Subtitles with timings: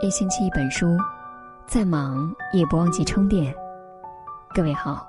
[0.00, 0.96] 一星期一本书，
[1.66, 3.52] 再忙也不忘记充电。
[4.54, 5.04] 各位好，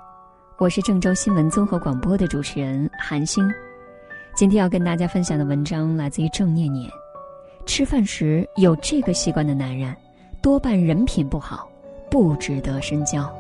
[0.58, 3.48] 我是郑州新闻综合广播的主持人韩星。
[4.36, 6.90] 今天要跟大家分享的文章来自于郑念念。
[7.68, 9.96] 吃饭时有这个习惯的男人，
[10.42, 11.70] 多半人品不好，
[12.10, 13.32] 不值得深交。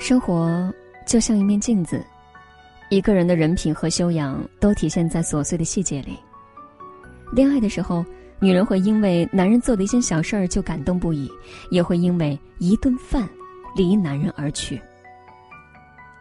[0.00, 0.72] 生活
[1.06, 2.02] 就像一面镜子，
[2.88, 6.18] 一个人的人品和修养都体现在琐碎的细节里。
[7.32, 8.02] 恋爱的时候，
[8.40, 11.30] 女人会因为男人做的一件小事儿就感动不已，
[11.70, 13.28] 也会因为一顿饭
[13.76, 14.80] 离男人而去。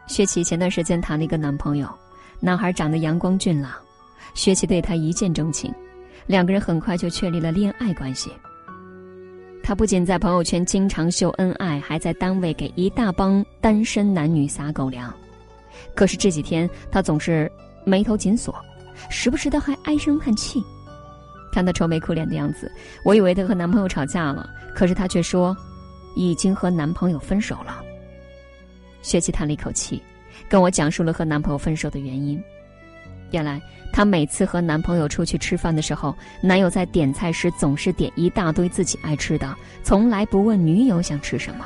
[0.08, 1.88] 薛琪前段时间谈了一个男朋友，
[2.42, 3.72] 男孩长得阳光俊朗，
[4.34, 5.74] 薛琪对他一见钟情，
[6.28, 8.30] 两个人很快就确立了恋爱关系。
[9.70, 15.14] 他不仅在朋友圈经常秀恩爱，还在单位给一大帮单身男女撒狗粮。
[15.94, 17.52] 可是这几天他总是
[17.86, 18.56] 眉头紧锁，
[19.12, 20.60] 时不时的还唉声叹气。
[21.52, 22.72] 看他愁眉苦脸的样子，
[23.06, 25.56] 我以为他和男朋友吵架了，可是他却说
[26.16, 27.80] 已经和男朋友分手了。
[29.04, 30.02] 薛琪叹了一口气，
[30.50, 32.44] 跟我讲述了和男朋友分手的原因。
[33.32, 41.66] 原来，她每次和男朋友出去吃饭的时候，男友在点菜时总是点一大堆自己爱吃的，从来不问女友想吃什么。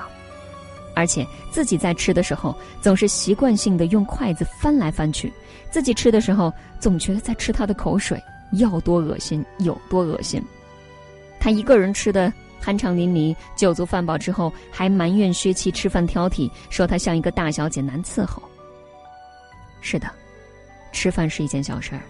[0.96, 5.32] 而且自己在吃的时候，总是习惯性的用筷子翻来翻去。
[5.72, 10.40] 自己吃的时候，总觉得在吃他的口水，要多恶心有多恶心。
[11.40, 12.32] 他一个人吃的
[12.64, 18.42] 酣畅淋漓，酒足饭饱之后，还埋怨薛琪吃饭挑剔，说他像一个大小姐难伺候。
[19.82, 20.08] 是的。
[20.94, 22.02] 吃饭是一件小事儿，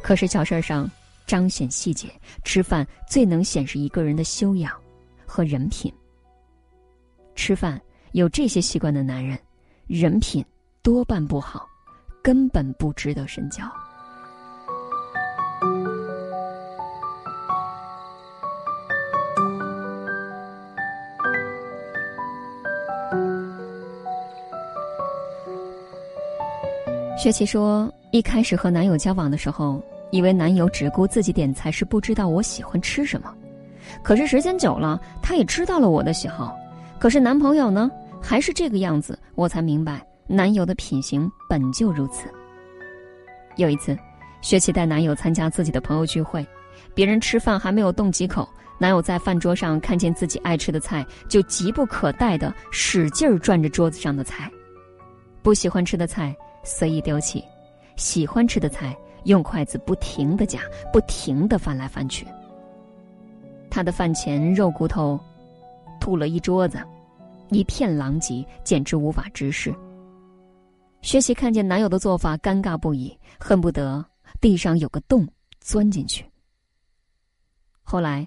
[0.00, 0.88] 可是小事儿上
[1.26, 2.08] 彰显细节。
[2.44, 4.72] 吃饭最能显示一个人的修养
[5.26, 5.92] 和人品。
[7.34, 7.80] 吃饭
[8.12, 9.36] 有这些习惯的男人，
[9.88, 10.44] 人品
[10.82, 11.66] 多半不好，
[12.22, 13.64] 根本不值得深交。
[27.18, 27.92] 薛琪说。
[28.10, 33.34] 一开始和男友交往的时候，以为男友只顾自己点菜是不知道我喜欢吃什么。
[34.02, 36.56] 可是时间久了，他也知道了我的喜好。
[36.98, 42.28] 可是男朋友呢，还是这个样子，我才明白男友的品行本就如此。
[43.56, 43.96] 有一次，
[44.40, 46.46] 薛琪带男友参加自己的朋友聚会，
[46.94, 48.48] 别人吃饭还没有动几口，
[48.78, 54.50] 男友在饭桌上看见自己爱吃的菜，就急不可待的使劲儿转着桌子上的菜，
[55.42, 57.44] 不喜欢吃的菜随意丢弃。
[57.98, 60.60] 喜欢吃的菜，用筷子不停的夹，
[60.92, 62.26] 不停的翻来翻去。
[63.68, 65.20] 他的饭前肉骨头，
[66.00, 66.80] 吐了一桌子，
[67.50, 69.74] 一片狼藉，简直无法直视。
[71.02, 74.04] 薛琪看见男友的做法，尴尬不已，恨不得
[74.40, 75.26] 地上有个洞
[75.60, 76.24] 钻进去。
[77.82, 78.26] 后来，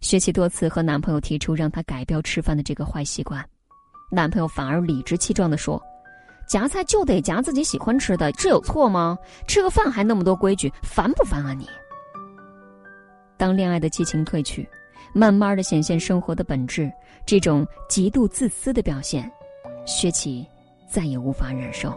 [0.00, 3.46] 薛琪多次和男朋友提出让他改掉吃饭的这个坏习惯，
[4.10, 5.82] 男朋友反而理直气壮的说。
[6.46, 9.16] 夹菜就得夹自己喜欢吃的，这有错吗？
[9.46, 11.66] 吃个饭还那么多规矩，烦不烦啊你？
[13.36, 14.68] 当恋爱的激情褪去，
[15.12, 16.92] 慢慢的显现生活的本质，
[17.26, 19.30] 这种极度自私的表现，
[19.86, 20.46] 薛琪
[20.88, 21.92] 再也无法忍受。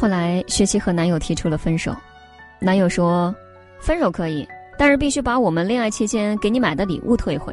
[0.00, 1.92] 后来，薛琪和男友提出了分手。
[2.60, 3.34] 男友说
[3.82, 4.46] ：“分手可以，
[4.78, 7.52] 但是必须把我们恋爱期间给你买的礼物退回。”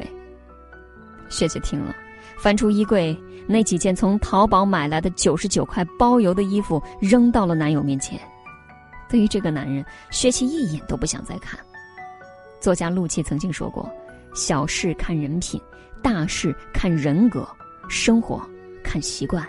[1.28, 1.92] 薛琪听了，
[2.38, 3.18] 翻出衣柜
[3.48, 8.16] 那几件从淘宝买来的九十九块包邮的衣服，扔到了男友面前。
[9.08, 11.58] 对于这个男人，薛琪一眼都不想再看。
[12.60, 13.90] 作家陆琪曾经说过
[14.36, 15.60] ：“小事看人品，
[16.00, 17.44] 大事看人格，
[17.88, 18.40] 生活
[18.84, 19.44] 看习惯。”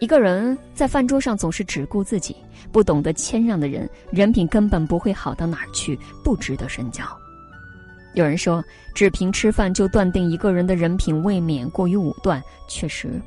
[0.00, 2.34] 一个人在饭桌上总是只顾自己，
[2.72, 7.04] 不懂得谦让的人，人品根本不会好到哪儿去，不值得深交。
[8.14, 8.64] 有人说，
[8.94, 12.42] 只凭吃饭就断定一个人的人品未免过于武断。
[12.66, 13.20] 确实，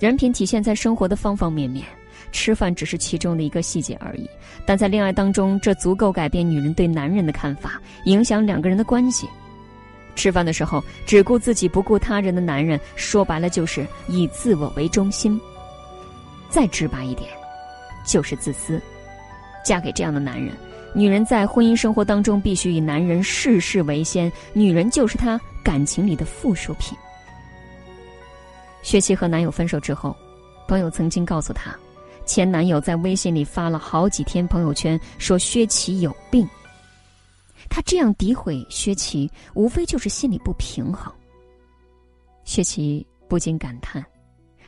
[0.00, 1.86] 人品体现在生活的方方面面，
[2.32, 4.28] 吃饭只是其中的一个细节而已。
[4.66, 9.28] 但在恋爱当中，这足够改变女人对男人的看法，影响两个人的关系。
[10.16, 15.40] 吃饭的时候只顾自己不顾他人的男人，说白了就是以自我为中心。
[16.52, 17.30] 再直白一点，
[18.06, 18.80] 就是自私。
[19.64, 20.54] 嫁给这样的男人，
[20.94, 26.98] 女人在婚姻生活当中必须以男人事事为先，女人就是他感情里的附属品。
[28.82, 30.14] 薛琪和男友分手之后，
[30.68, 31.74] 朋友曾经告诉她，
[32.26, 36.46] 前男友在微信里发了好几天朋友圈，说薛琪有病。
[37.70, 41.10] 他这样诋毁薛琪，无非就是心里不平衡。
[42.44, 44.04] 薛琪不禁感叹：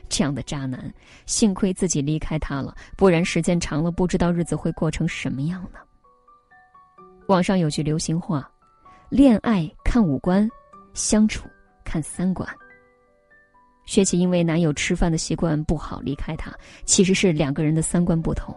[0.09, 0.93] 这样的渣男，
[1.25, 5.79] 幸亏自己离开他了，不然时间长了，不知道日子会过成什么样呢。
[7.27, 8.49] 网上有句流行话
[9.09, 10.47] ：“恋爱看五官，
[10.93, 11.47] 相处
[11.83, 12.47] 看三观。”
[13.85, 16.51] 薛琪因为男友吃饭的习惯不好离开他，
[16.85, 18.55] 其实是两个人的三观不同，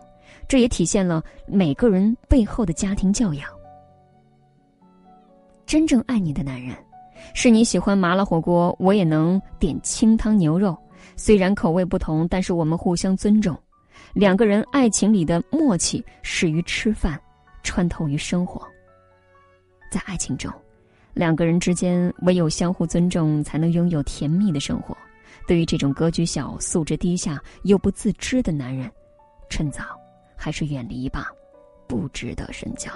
[0.48, 3.50] 这也体现了每个人背后的家庭教养。
[5.66, 6.74] 真正爱你的男人，
[7.34, 10.74] 是你喜欢麻辣火锅，我也能点清汤牛肉。
[11.16, 13.56] 虽然口味不同，但是我们互相尊重。
[14.14, 17.20] 两个人爱情里的默契始于吃饭，
[17.62, 18.66] 穿透于生活。
[19.90, 20.52] 在爱情中，
[21.14, 24.96] 两个人之间唯有相互尊重，才能拥有甜蜜的生活。
[25.46, 28.90] 对于这种格局小、素质低下又不自知的男人，
[29.48, 29.82] 趁早
[30.36, 31.30] 还是远离吧，
[31.86, 32.90] 不值得深交。